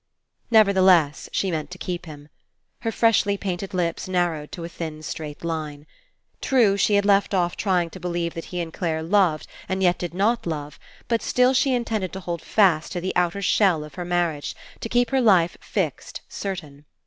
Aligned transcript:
Nevertheless, 0.49 1.29
she 1.31 1.51
meant 1.51 1.69
to 1.69 1.77
keep 1.77 2.07
him. 2.07 2.29
Her 2.79 2.91
freshly 2.91 3.37
painted 3.37 3.71
lips 3.71 4.07
narrowed 4.07 4.51
to 4.51 4.63
a 4.63 4.67
thin 4.67 5.03
straight 5.03 5.43
line. 5.43 5.85
True, 6.41 6.75
she 6.75 6.95
had 6.95 7.05
left 7.05 7.35
off 7.35 7.55
trying 7.55 7.91
to 7.91 7.99
believe 7.99 8.33
that 8.33 8.45
he 8.45 8.61
and 8.61 8.73
Clare 8.73 9.03
loved 9.03 9.45
and 9.69 9.83
yet 9.83 9.99
did 9.99 10.15
not 10.15 10.47
love, 10.47 10.79
but 11.07 11.21
she 11.21 11.27
still 11.29 11.53
intended 11.67 12.11
to 12.13 12.19
hold 12.19 12.41
fast 12.41 12.91
to 12.93 12.99
the 12.99 13.15
outer 13.15 13.43
shell 13.43 13.83
of 13.83 13.93
her 13.93 14.03
marriage, 14.03 14.55
to 14.79 14.89
keep 14.89 15.11
her 15.11 15.21
life 15.21 15.55
fixed, 15.61 16.21
certain. 16.27 16.85